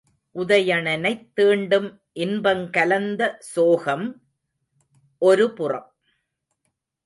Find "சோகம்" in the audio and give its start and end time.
3.39-4.21